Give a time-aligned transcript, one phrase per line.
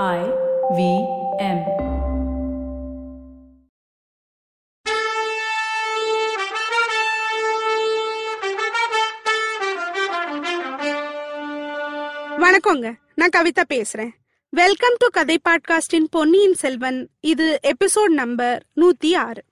[0.00, 0.20] I
[0.76, 0.82] V
[1.38, 1.58] M.
[12.42, 12.94] வணக்கங்க.
[13.14, 14.12] நான் கவிதா பேசுறேன்.
[14.48, 19.44] வெல்கம் டு கதை பாட்காஸ்டின் பொன்னியின் செல்வன் இது எபிசோட் நம்பர் நூத்தி ஆறு.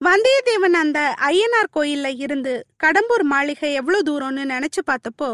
[0.00, 5.30] வந்தியத்தேவன் அந்த ஐயனார் கோயில்ல இருந்து கடம்பூர் மாளிகை எவ்வளவு தூரம்னு நினைச்சு பார்த்தப்போ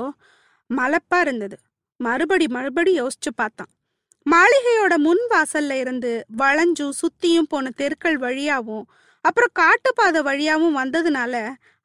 [0.70, 1.58] மலப்பா இருந்தது.
[1.96, 3.72] மறுபடி மறுபடி யோசிச்சு பார்த்தான்.
[4.26, 8.84] மாளிகையோட முன் வாசல்ல இருந்து வளைஞ்சும் சுத்தியும் போன தெருக்கள் வழியாவும்
[9.24, 11.34] அப்புறம் காட்டுப்பாதை வழியாவும் வந்ததுனால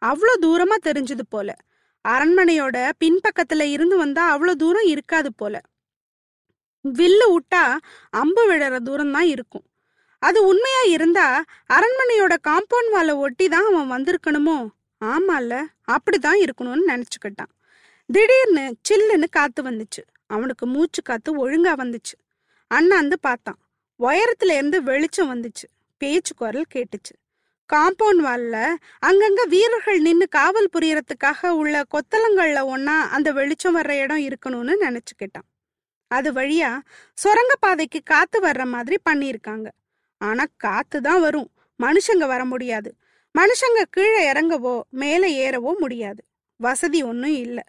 [0.02, 1.50] அவ்வளோ தூரமா தெரிஞ்சது போல.
[2.06, 5.56] அரண்மனையோட பின்பக்கத்துல இருந்து வந்தா அவ்வளோ தூரம் இருக்காது போல.
[6.86, 7.64] வில்லு விட்டா
[8.14, 9.66] அம்பு விழற தூரம் தான் இருக்கும்.
[10.22, 11.28] அது உண்மையா இருந்தா
[11.68, 14.58] அரண்மனையோட காம்பவுண்ட் வாலை ஒட்டி தான் அவன் வந்திருக்கணுமோ?
[15.02, 15.52] ஆமால
[15.92, 17.52] அப்படிதான் இருக்கணும்னு நினைச்சுக்கிட்டான்.
[18.10, 20.02] திடீர்னு சில்லுன்னு காத்து வந்துச்சு.
[20.28, 22.16] அவனுக்கு மூச்சு காத்து ஒழுங்கா வந்துச்சு.
[22.70, 23.60] அண்ணாந்து பார்த்தான்.
[24.00, 25.66] உயரத்துல இருந்து வெளிச்சம் வந்துச்சு.
[25.98, 27.16] பேச்சு குரல் கேட்டுச்சு.
[27.74, 34.76] காம்பவுண்ட் வால்ல அங்கங்க வீரர்கள் நின்னு காவல் புரியறதுக்காக உள்ள கொத்தலங்கள்ல ஒன்னா அந்த வெளிச்சம் வர்ற இடம் இருக்கணும்னு
[34.82, 35.48] நினைச்சுக்கிட்டான்.
[36.08, 36.80] அது வழியா
[37.14, 39.68] சுரங்க பாதைக்கு காத்து வர்ற மாதிரி பண்ணியிருக்காங்க.
[40.18, 41.50] ஆனா காத்து தான் வரும்.
[41.80, 42.96] மனுஷங்க வர முடியாது.
[43.36, 46.24] மனுஷங்க கீழே இறங்கவோ மேலே ஏறவோ முடியாது.
[46.56, 47.64] வசதி ஒன்றும் இல்லை.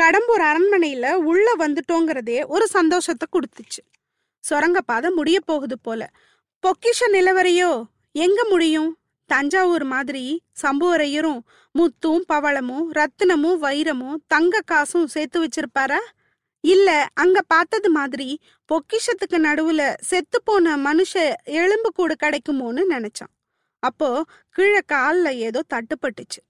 [0.00, 3.82] கடம்பூர் அரண்மனையில உள்ள வந்துட்டோங்கிறதே ஒரு சந்தோஷத்தை கொடுத்துச்சு.
[4.44, 6.10] சுரங்கப்பாதை முடிய போகுது போல.
[6.64, 7.70] பொக்கிஷ நிலவரையோ
[8.12, 8.90] எங்க முடியும்?
[9.30, 10.24] தஞ்சாவூர் மாதிரி
[10.62, 11.40] சம்புவரையரும்
[11.74, 16.00] முத்தும் பவளமும் ரத்தினமும் வைரமும் தங்க காசும் சேர்த்து வச்சிருப்பாரா?
[16.64, 18.28] இல்ல அங்க பார்த்தது மாதிரி
[18.68, 21.14] பொக்கிஷத்துக்கு நடுவுல செத்து போன மனுஷ
[21.44, 23.32] எலும்பு கூட கிடைக்குமோன்னு நினைச்சான்.
[23.82, 24.08] அப்போ
[24.50, 26.40] கீழே காலில் ஏதோ தட்டுப்பட்டுச்சு.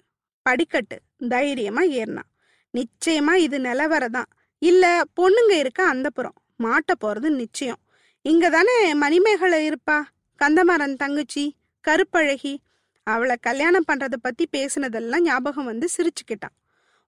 [0.47, 0.97] படிக்கட்டு
[1.29, 2.31] தைரியமா ஏறினான்.
[2.75, 4.31] நிச்சயமா இது நிலவரதான்.
[4.63, 4.85] இல்ல
[5.21, 6.39] பொண்ணுங்க இருக்க அந்த புறம்.
[6.63, 7.81] மாட்ட போறது நிச்சயம்.
[8.27, 10.03] இங்க தானே மணிமேகலை இருப்பா.
[10.39, 11.57] கந்தமாறன் தங்கச்சி
[11.89, 12.57] கருப்பழகி.
[13.03, 16.55] அவளை கல்யாணம் பண்றதை பத்தி பேசினதெல்லாம் ஞாபகம் வந்து சிரிச்சுக்கிட்டான்.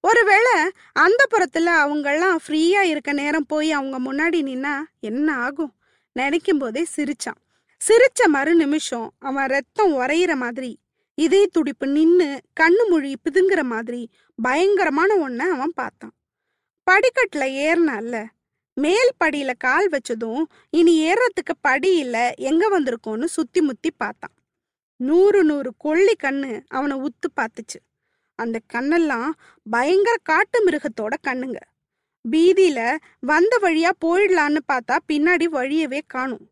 [0.00, 5.74] ஒருவேளை அந்த புறத்துல அவங்கெல்லாம் ஃப்ரீயா இருக்க நேரம் போய் அவங்க முன்னாடி நின்னா என்ன ஆகும்?
[6.12, 7.40] நினைக்கும் போதே சிரிச்சான்.
[7.80, 10.78] சிரிச்ச மறு நிமிஷம் அவன் ரத்தம் உறையிற மாதிரி
[11.14, 14.10] இதய துடிப்பு நின்னு கண்ணு மொழி பிதுங்குற மாதிரி
[14.42, 16.14] பயங்கரமான ஒன்ன அவன் பார்த்தான்.
[16.90, 18.26] படிக்கட்டுல ஏறினால
[18.76, 24.34] மேல் படியில கால் வச்சதும் இனி ஏறத்துக்கு படி இல்ல எங்க வந்திருக்கோன்னு சுத்தி முத்தி பார்த்தான்.
[25.00, 27.78] நூறு நூறு கொள்ளி கண்ணு அவனை உத்து பார்த்துச்சு.
[28.38, 29.30] அந்த கண்ணெல்லாம்
[29.66, 31.58] பயங்கர காட்டு மிருகத்தோட கண்ணுங்க.
[32.24, 32.80] பீதியில
[33.22, 36.44] வந்த வழியா போயிடலான்னு பார்த்தா பின்னாடி வழியவே காணும்.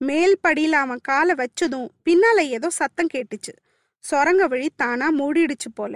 [0.00, 3.52] மேல் படியில அவன் காலை வச்சதும் பின்னால ஏதோ சத்தம் கேட்டுச்சு.
[4.04, 5.94] சொரங்க வழி தானா மூடிடுச்சு போல.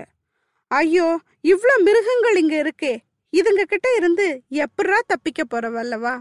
[0.70, 1.08] ஐயோ
[1.44, 2.94] இவ்ளோ மிருகங்கள் இங்க இருக்கே
[3.32, 6.14] இதுங்க கிட்ட இருந்து எப்படா தப்பிக்க போறவல்லவா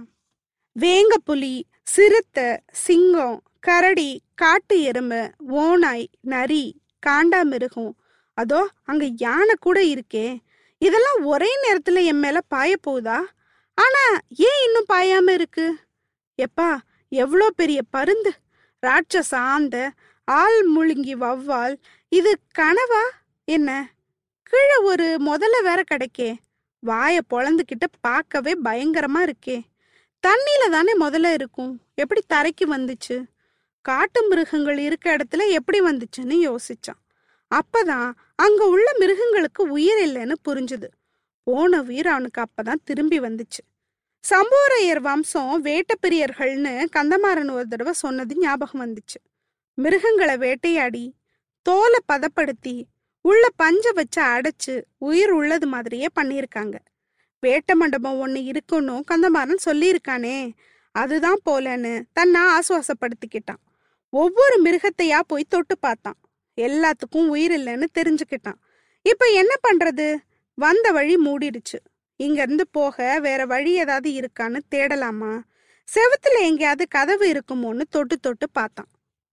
[0.75, 7.91] வேங்க புலி சிறுத்தை சிங்கம் கரடி காட்டு எருமை ஓநாய் நரி காண்டாமிருகம்
[8.33, 10.41] அதோ அங்க யானை கூட இருக்கே.
[10.81, 13.17] இதெல்லாம் ஒரே நேரத்துல என் மேல பாய போகுதா?
[13.77, 14.03] ஆனா
[14.47, 15.65] ஏன் இன்னும் பாயாம இருக்கு?
[16.39, 16.77] எப்பா
[17.09, 18.31] எவ்வளோ பெரிய பருந்து.
[18.83, 19.91] ராட்சச ஆந்த
[20.27, 21.75] ஆள் முழுங்கி வவ்வால்
[22.11, 23.03] இது கனவா?
[23.47, 23.69] என்ன?
[24.43, 26.35] கீழே ஒரு முதல்ல வேற கிடைக்கே.
[26.81, 29.61] வாயை பொழந்துக்கிட்டு பார்க்கவே பயங்கரமா இருக்கே.
[30.27, 31.81] தண்ணியில தானே முதல்ல இருக்கும்.
[31.95, 33.25] எப்படி தரைக்கு வந்துச்சு?
[33.81, 36.99] காட்டு மிருகங்கள் இருக்க இடத்துல எப்படி வந்துச்சுன்னு யோசிச்சான்.
[37.55, 40.87] அப்பதான் அங்க உள்ள மிருகங்களுக்கு உயிர் இல்லைன்னு புரிஞ்சுது.
[41.43, 43.63] போன உயிர் அவனுக்கு அப்பதான் திரும்பி வந்துச்சு.
[44.29, 49.19] சம்போரையர் வம்சம் வேட்டப்பிரியர்கள்னு கந்தமாறன் ஒரு தடவை சொன்னது ஞாபகம் வந்துச்சு.
[49.73, 51.13] மிருகங்களை வேட்டையாடி
[51.61, 52.85] தோலை பதப்படுத்தி
[53.21, 56.75] உள்ள பஞ்ச வச்சு அடைச்சு உயிர் உள்ளது மாதிரியே பண்ணியிருக்காங்க.
[57.45, 60.51] வேட்ட மண்டபம் ஒன்று இருக்குன்னு கந்தமாறன் சொல்லியிருக்கானே
[60.91, 63.61] அதுதான் போலன்னு தன்னை ஆசுவாசப்படுத்திக்கிட்டான்.
[64.09, 66.17] ஒவ்வொரு மிருகத்தையா போய் தொட்டு பார்த்தான்.
[66.61, 68.59] எல்லாத்துக்கும் உயிர் இல்லைன்னு தெரிஞ்சுக்கிட்டான்.
[69.01, 70.15] இப்ப என்ன பண்றது?
[70.53, 71.79] வந்த வழி மூடிடுச்சு.
[72.23, 75.41] இங்கேருந்து போக வேற வழி ஏதாவது இருக்கான்னு தேடலாமா?
[75.87, 78.87] செவுத்துல எங்கேயாவது கதவு இருக்குமோன்னு தொட்டு தொட்டு பார்த்தான்.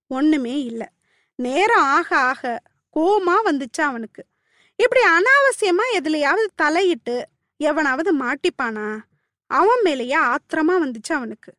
[0.07, 0.87] ஒண்ணுமே இல்லை.
[1.35, 2.61] நேரம் ஆக ஆக
[2.97, 4.25] கோமா வந்துச்சு அவனுக்கு?
[4.77, 8.99] இப்படி அனாவசியமா எதுலையாவது தலையிட்டு எவனாவது மாட்டிப்பானா?
[9.47, 11.55] அவன் மேலேயே ஆத்திரமா வந்துச்சு அவனுக்கு.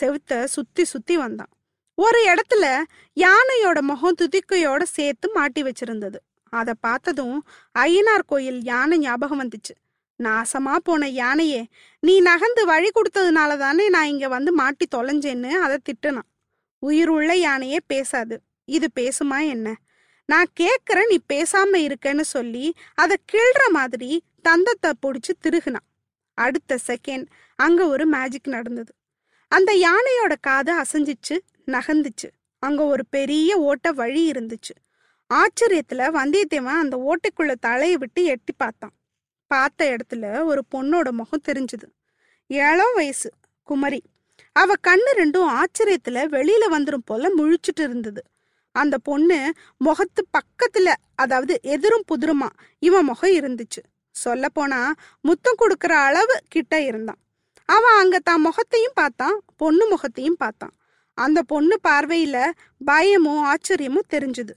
[0.00, 1.48] செவுத்த சுத்தி சுத்தி வந்தான்.
[1.94, 2.82] ஒரு இடத்துல
[3.16, 6.14] யானையோட முகம் துதிக்கையோட சேர்த்து மாட்டி வச்சிருந்தது.
[6.50, 7.46] அதை பார்த்ததும்
[7.78, 9.74] ஐயனார் கோயில் யானை ஞாபகம் வந்துச்சு.
[10.22, 11.66] நாசமா போன யானையே
[12.00, 16.28] நீ நகர்ந்து வழி கொடுத்ததுனால தானே நான் இங்க வந்து மாட்டி தொலைஞ்சேன்னு அதை திட்டுனான்.
[16.78, 18.40] உயிருள்ள யானையே பேசாது.
[18.64, 19.74] இது பேசுமா என்ன?
[20.26, 25.86] நான் கேட்கறேன் நீ பேசாம இருக்கேன்னு சொல்லி அதை கிள்ற மாதிரி தந்தத்தை பிடிச்சி திருகுனான்
[26.34, 27.26] அடுத்த செகண்ட்
[27.56, 28.94] அங்க ஒரு மேஜிக் நடந்தது.
[29.48, 32.28] அந்த யானையோட காது அசைஞ்சிச்சு நகர்ந்துச்சு.
[32.58, 34.74] அங்க ஒரு பெரிய ஓட்ட வழி இருந்துச்சு.
[35.34, 38.92] ஆச்சரியத்துல வந்தியத்தேவன் அந்த ஓட்டைக்குள்ள தலையை விட்டு எட்டி பார்த்தான்.
[39.46, 41.88] பார்த்த இடத்துல ஒரு பொண்ணோட முகம் தெரிஞ்சுது.
[42.46, 43.32] ஏழோ வயசு
[43.62, 44.02] குமரி.
[44.52, 48.22] அவ கண்ணு ரெண்டும் ஆச்சரியத்துல வெளியில வந்துரும் போல முழிச்சிட்டு இருந்தது.
[48.82, 49.38] அந்த பொண்ணு
[49.86, 52.48] முகத்து பக்கத்துல அதாவது எதிரும் புதிருமா
[52.86, 53.82] இவன் முகம் இருந்துச்சு.
[54.14, 54.80] சொல்ல போனா
[55.20, 57.20] முத்தம் கொடுக்கற அளவு கிட்ட இருந்தான்.
[57.68, 60.74] அவன் அங்க தான் முகத்தையும் பார்த்தான் பொண்ணு முகத்தையும் பார்த்தான்
[61.18, 62.36] அந்த பொண்ணு பார்வையில
[62.84, 64.54] பயமும் ஆச்சரியமும் தெரிஞ்சுது.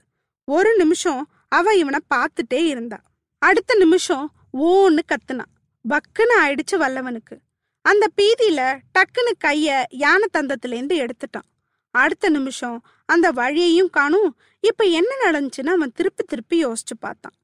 [0.48, 2.98] ஒரு நிமிஷம் அவ இவனை பார்த்துட்டே இருந்தா.
[3.42, 4.26] அடுத்த நிமிஷம்
[4.66, 5.52] ஓன்னு கத்துனான்
[5.84, 7.36] பக்குன்னு ஆயிடுச்சு வல்லவனுக்கு.
[7.84, 8.60] அந்த பீதியில
[8.96, 9.68] டக்குன்னு கைய
[10.02, 11.48] யானை தந்தத்துலேருந்து எடுத்துட்டான்.
[11.94, 12.76] அடுத்த நிமிஷம்
[13.10, 14.30] அந்த வழியையும் காணும்.
[14.60, 17.36] இப்ப என்ன நடந்துச்சுன்னு அவன் திருப்பி திருப்பி யோசிச்சு பார்த்தான்.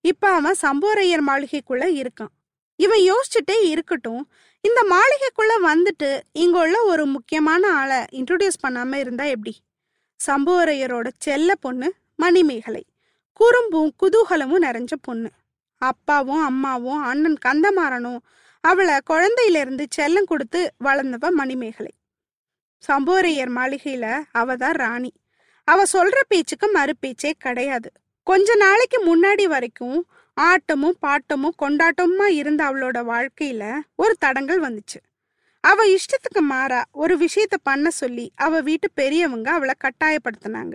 [0.00, 2.32] இப்ப அவன் சம்போரையர் மாளிகைக்குள்ள இருக்கான்.
[2.76, 4.22] இவன் யோசிச்சுட்டே இருக்கட்டும்.
[4.60, 9.54] இந்த மாளிகைக்குள்ள வந்துட்டு இங்க உள்ள ஒரு முக்கியமான ஆளை இன்ட்ரோடியூஸ் பண்ணாம இருந்தா எப்படி?
[10.26, 12.84] சம்புவரையரோட செல்ல பொண்ணு மணிமேகலை.
[13.32, 15.30] குறும்பும் குதூகலமும் நிறைஞ்ச பொண்ணு.
[15.78, 18.18] அப்பாவும் அம்மாவும் அண்ணன் கந்தமாறனும்
[18.60, 21.92] அவளை குழந்தையிலிருந்து செல்லம் கொடுத்து வளர்ந்தவ மணிமேகலை.
[22.84, 25.12] சம்போரையர் மாளிகையில அவ தான் ராணி.
[25.64, 27.88] அவ சொல்ற பேச்சுக்கு மறு பேச்சே கிடையாது.
[28.26, 29.98] கொஞ்ச நாளைக்கு முன்னாடி வரைக்கும்
[30.36, 33.64] ஆட்டமும் பாட்டமும் கொண்டாட்டமுமா இருந்த அவளோட வாழ்க்கையில
[33.94, 34.98] ஒரு தடங்கள் வந்துச்சு.
[35.60, 40.74] அவ இஷ்டத்துக்கு மாறா ஒரு விஷயத்த பண்ண சொல்லி அவ வீட்டு பெரியவங்க அவளை கட்டாயப்படுத்தினாங்க.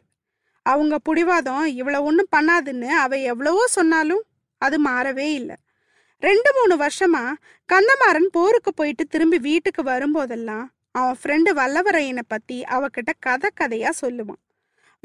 [0.65, 4.23] அவங்க புடிவாதம் இவளை ஒன்றும் பண்ணாதுன்னு அவ எவ்வளவோ சொன்னாலும்
[4.61, 5.55] அது மாறவே இல்லை.
[6.23, 7.23] ரெண்டு மூணு வருஷமா
[7.69, 14.41] கந்தமாறன் போருக்கு போயிட்டு திரும்பி வீட்டுக்கு வரும்போதெல்லாம் அவன் ஃப்ரெண்டு வல்லவரையனை பத்தி அவகிட்ட கதை கதையா சொல்லுவான்.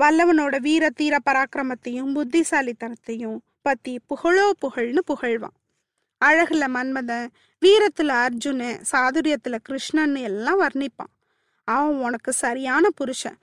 [0.02, 5.56] வல்லவனோட வீர தீர பராக்கிரமத்தையும் புத்திசாலித்தனத்தையும் பத்தி புகழோ புகழ்னு புகழ்வான்.
[6.24, 7.26] அழகுல மன்மதன்
[7.62, 11.12] வீரத்துல அர்ஜுனு சாதுரியத்துல கிருஷ்ணன்னு எல்லாம் வர்ணிப்பான்.
[11.64, 13.38] அவன் உனக்கு சரியான புருஷன்.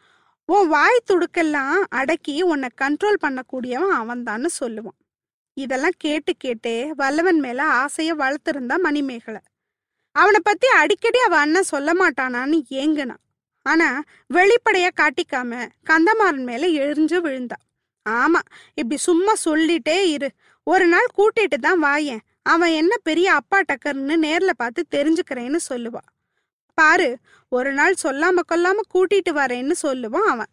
[0.45, 4.99] உன் வாய் துடுக்கெல்லாம் அடக்கி உன்னை கண்ட்ரோல் பண்ணக்கூடியவன் அவன்தான்னு சொல்லுவான்.
[5.53, 9.41] இதெல்லாம் கேட்டு கேட்டே வல்லவன் மேல ஆசைய வளர்த்திருந்தா மணிமேகலை.
[10.15, 13.21] அவனை பத்தி அடிக்கடி அவ அண்ணன் சொல்ல மாட்டானான்னு ஏங்குனான்
[13.65, 13.87] ஆனா
[14.33, 15.51] வெளிப்படையா காட்டிக்காம
[15.89, 17.57] கந்தமாறன் மேல எரிஞ்சு விழுந்தா.
[18.05, 18.41] ஆமா
[18.73, 20.29] இப்படி சும்மா சொல்லிட்டே இரு.
[20.67, 26.03] ஒரு நாள் கூட்டிட்டு தான் வாயேன் அவன் என்ன பெரிய அப்பா டக்கர்னு நேர்ல பார்த்து தெரிஞ்சுக்கிறேன்னு சொல்லுவா.
[26.77, 27.09] பாரு
[27.51, 30.51] ஒரு நாள் சொல்லாம கொல்லாம கூட்டிட்டு வரேன்னு சொல்லுவான் அவன்.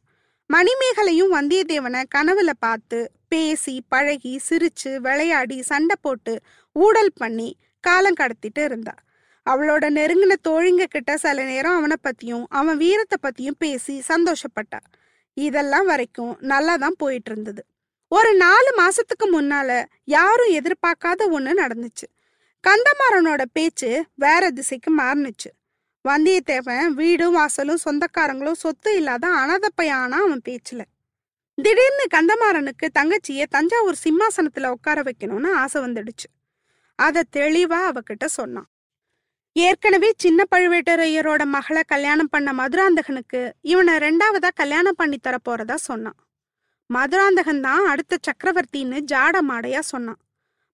[0.51, 2.99] மணிமேகலையும் வந்தியத்தேவனை கனவுல பார்த்து
[3.29, 6.35] பேசி பழகி சிரிச்சு விளையாடி சண்டை போட்டு
[6.77, 7.49] ஊடல் பண்ணி
[7.85, 8.95] காலம் கடத்திட்டு இருந்தா.
[9.47, 14.81] அவளோட நெருங்கின தோழிங்க கிட்ட சில நேரம் அவனை பத்தியும் அவன் வீரத்தை பத்தியும் பேசி சந்தோஷப்பட்டா.
[15.37, 17.63] இதெல்லாம் வரைக்கும் நல்லா தான் போயிட்டு இருந்தது
[18.13, 22.07] ஒரு நாலு மாசத்துக்கு முன்னால யாரும் எதிர்பார்க்காத ஒண்ணு நடந்துச்சு.
[22.65, 25.51] கந்தமாறனோட பேச்சு வேற திசைக்கு மாறுனுச்சு.
[26.09, 30.83] வந்தியத்தேவன் வீடும் வாசலும் சொந்தக்காரங்களும் சொத்து இல்லாத அனாதப்பையானா அவன் பேச்சுல.
[31.59, 36.29] திடீர்னு கந்தமாறனுக்கு தங்கச்சிய தஞ்சாவூர் சிம்மாசனத்துல உட்கார வைக்கணும்னு ஆசை வந்துடுச்சு.
[36.99, 38.70] அதை தெளிவா அவகிட்ட சொன்னான்.
[39.57, 43.41] ஏற்கனவே சின்ன பழுவேட்டரையரோட மகளை கல்யாணம் பண்ண மதுராந்தகனுக்கு
[43.73, 46.19] இவனை ரெண்டாவதா கல்யாணம் பண்ணி தர போறதா சொன்னான்.
[46.91, 50.21] மதுராந்தகன் தான் அடுத்த சக்கரவர்த்தின்னு ஜாட மாடையா சொன்னான்.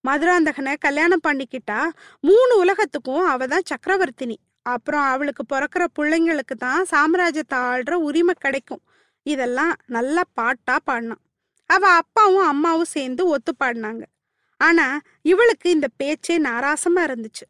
[0.04, 1.78] மதுராந்தகனை கல்யாணம் பண்ணிக்கிட்டா
[2.20, 4.36] மூணு உலகத்துக்கும் அவ தான் சக்கரவர்த்தினி.
[4.62, 8.82] அப்புறம் அவளுக்கு பிறக்கிற பிள்ளைங்களுக்கு தான் சாம்ராஜ்யத்தை ஆள்ற உரிமை கிடைக்கும்.
[9.26, 11.22] இதெல்லாம் நல்லா பாட்டா பாடினான்.
[11.70, 14.04] அவ அப்பாவும் அம்மாவும் சேர்ந்து ஒத்து பாடினாங்க.
[14.60, 14.86] ஆனா
[15.32, 17.44] இவளுக்கு இந்த பேச்சே நாராசமா இருந்துச்சு.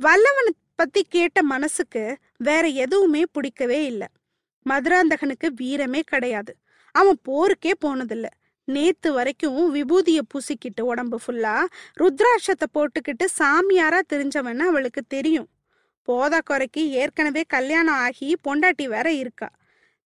[0.00, 4.06] வல்லவனை பத்தி கேட்ட மனசுக்கு வேற எதுவுமே பிடிக்கவே இல்லை.
[4.66, 6.52] மதுராந்தகனுக்கு வீரமே கிடையாது.
[6.94, 8.24] அவன் போருக்கே போனதில்ல.
[8.68, 11.54] நேத்து வரைக்கும் விபூதிய பூசிக்கிட்டு உடம்பு ஃபுல்லா
[12.00, 15.48] ருத்ராட்சத்தை போட்டுக்கிட்டு சாமியாரா தெரிஞ்சவன்னு அவளுக்கு தெரியும்.
[16.08, 19.48] போதா குறைக்கு ஏற்கனவே கல்யாணம் ஆகி பொண்டாட்டி வேற இருக்கா.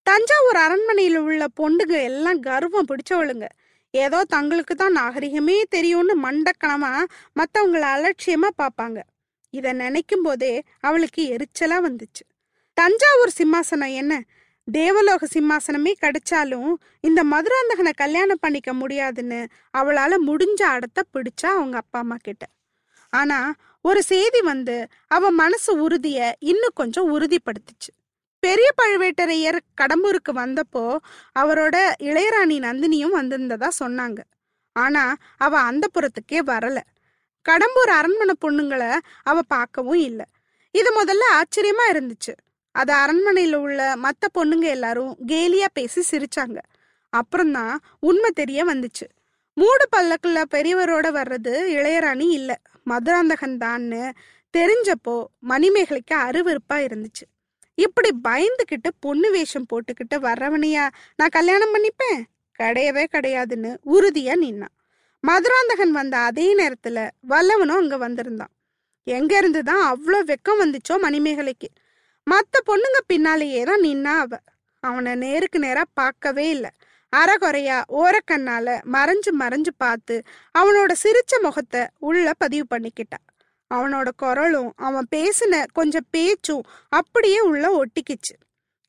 [0.07, 3.49] தஞ்சாவூர் அரண்மனையில் உள்ள பொண்டுங்க எல்லாம் கர்வம் பிடிச்சவளுங்க.
[3.91, 6.95] ஏதோ தங்களுக்கு தான் நாகரிகமே தெரியும்னு மண்டக்கணமா
[7.39, 9.01] மற்றவங்களை அலட்சியமா பார்ப்பாங்க
[9.57, 12.25] இதை நினைக்கும் போதே அவளுக்கு எரிச்சலா வந்துச்சு.
[12.77, 14.15] தஞ்சாவூர் சிம்மாசனம் என்ன?
[14.69, 16.71] தேவலோக சிம்மாசனமே கிடைச்சாலும்
[17.01, 19.41] இந்த மதுராந்தகனை கல்யாணம் பண்ணிக்க முடியாதுன்னு
[19.79, 22.45] அவளால முடிஞ்ச அடத்தை பிடிச்சா அவங்க அப்பா அம்மா கிட்ட.
[23.13, 23.39] ஆனா
[23.85, 26.19] ஒரு செய்தி வந்து அவ மனசு உறுதிய
[26.51, 27.93] இன்னும் கொஞ்சம் உறுதிப்படுத்துச்சு.
[28.43, 30.85] பெரிய பழுவேட்டரையர் கடம்பூருக்கு வந்தப்போ
[31.39, 31.77] அவரோட
[32.09, 34.21] இளையராணி நந்தினியும் வந்திருந்ததா சொன்னாங்க.
[34.77, 35.05] ஆனா
[35.37, 36.83] அவ அந்த புறத்துக்கே வரலை.
[37.49, 40.25] கடம்பூர் அரண்மனை பொண்ணுங்களை அவ பார்க்கவும் இல்லை.
[40.71, 42.33] இது முதல்ல ஆச்சரியமா இருந்துச்சு.
[42.73, 46.59] அது அரண்மனையில உள்ள மற்ற பொண்ணுங்க எல்லாரும் கேலியா பேசி சிரிச்சாங்க.
[47.09, 49.07] அப்புறம்தான் உண்மை தெரிய வந்துச்சு.
[49.55, 52.57] மூடு பல்லக்குல பெரியவரோட வர்றது இளையராணி இல்லை.
[52.83, 54.11] மதுராந்தகன் தான்னு
[54.57, 57.25] தெரிஞ்சப்போ மணிமேகலைக்கு அருவருப்பா இருந்துச்சு.
[57.75, 60.85] இப்படி பயந்துக்கிட்டு பொண்ணு வேஷம் போட்டுக்கிட்டு வர்றவனையா
[61.17, 62.21] நான் கல்யாணம் பண்ணிப்பேன்?
[62.59, 64.75] கிடையவே கிடையாதுன்னு உறுதியா நின்னான்
[65.25, 68.53] மதுராந்தகன் வந்த அதே நேரத்துல வல்லவனும் அங்க வந்திருந்தான்.
[69.07, 71.69] எங்க இருந்து தான் அவ்வளோ வெக்கம் வந்துச்சோ மணிமேகலைக்கு.
[72.27, 74.39] மத்த பொண்ணுங்க பின்னாலேயே தான் நின்னா அவ.
[74.83, 76.71] அவனை நேருக்கு நேரா பார்க்கவே இல்லை.
[77.13, 80.17] அறகுறையா ஓரக்கண்ணால மறைஞ்சு மறைஞ்சு பார்த்து
[80.59, 83.19] அவனோட சிரிச்ச முகத்தை உள்ள பதிவு பண்ணிக்கிட்டா.
[83.71, 88.35] அவனோட குரலும் அவன் பேசின கொஞ்சம் பேச்சும் அப்படியே உள்ள ஒட்டிக்கிச்சு.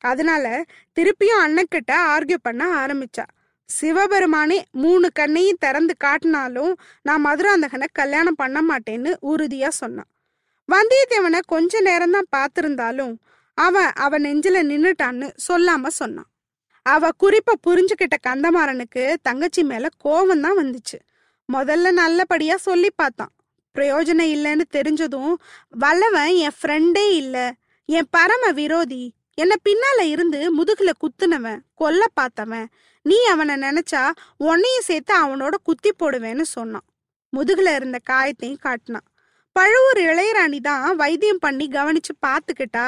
[0.04, 0.64] அதனால
[0.96, 3.24] திருப்பியும் அண்ணக்கிட்ட ஆர்கியூ பண்ண ஆரம்பிச்சா.
[3.70, 6.72] சிவபெருமானே மூணு கண்ணையும் திறந்து காட்டினாலும்
[7.02, 10.08] நான் மதுராந்தகனை கல்யாணம் பண்ண மாட்டேன்னு உறுதியா சொன்னான்.
[10.68, 13.14] வந்தியத்தேவனை கொஞ்ச நேரம்தான் பார்த்திருந்தாலும்
[13.54, 16.28] அவன் அவன் நெஞ்சில நின்னுட்டான்னு சொல்லாம சொன்னான்.
[16.82, 20.98] அவ குறிப்ப புரிஞ்சுக்கிட்ட கந்தமாறனுக்கு தங்கச்சி மேல கோவம் தான் வந்துச்சு.
[21.52, 23.32] முதல்ல நல்லபடியா சொல்லி பார்த்தான்.
[23.74, 25.34] பிரயோஜனம் இல்லைன்னு தெரிஞ்சதும்
[25.68, 27.46] வல்லவன் என் ஃப்ரெண்டே இல்லை.
[27.84, 29.02] என் பரம விரோதி.
[29.42, 32.66] என்ன பின்னால இருந்து முதுகுல குத்துனவன் கொல்ல பார்த்தவன்.
[33.02, 34.02] நீ அவனை நினைச்சா
[34.36, 36.86] உன்னையும் சேர்த்து அவனோட குத்தி போடுவேன்னு சொன்னான்.
[37.32, 39.06] முதுகுல இருந்த காயத்தையும் காட்டினான்.
[39.56, 42.86] பழுவூர் இளையராணி தான் வைத்தியம் பண்ணி கவனிச்சு பார்த்துக்கிட்டா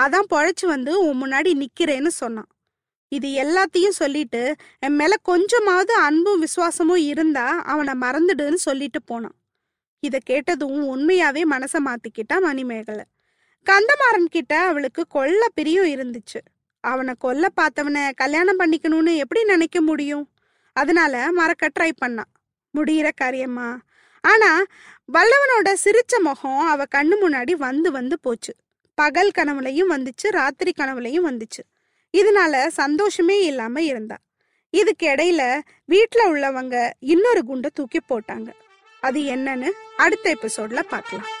[0.00, 2.50] அதான் பொழைச்சு வந்து உன் முன்னாடி நிக்கிறேன்னு சொன்னான்.
[3.12, 4.42] இது எல்லாத்தையும் சொல்லிட்டு
[4.78, 9.36] என் மேல கொஞ்சமாவது அன்பும் விசுவாசமும் இருந்தா அவனை மறந்துடுன்னு சொல்லிட்டு போனான்.
[10.02, 13.04] இதை கேட்டதும் உண்மையாவே மனசை மாத்திக்கிட்டா மணிமேகலை.
[13.70, 16.40] கந்தமாறன் கிட்ட அவளுக்கு கொல்ல பிரியம் இருந்துச்சு.
[16.80, 20.28] அவனை கொல்ல பார்த்தவனை கல்யாணம் பண்ணிக்கணும்னு எப்படி நினைக்க முடியும்?
[20.72, 22.30] அதனால மறக்க ட்ரை பண்ணான்.
[22.78, 23.78] முடியிற காரியமா
[24.20, 24.62] ஆனா
[25.12, 28.54] வல்லவனோட சிரிச்ச முகம் அவ கண்ணு முன்னாடி வந்து வந்து போச்சு.
[28.94, 31.62] பகல் கனவுலையும் வந்துச்சு ராத்திரி கனவுலையும் வந்துச்சு.
[32.16, 34.16] இதனால சந்தோஷமே இல்லாம இருந்தா.
[34.70, 38.50] இதுக்கு இடையில வீட்டில் உள்ளவங்க இன்னொரு குண்டை தூக்கி போட்டாங்க.
[39.00, 41.40] அது என்னன்னு அடுத்த எபிசோட்ல பார்க்கலாம்.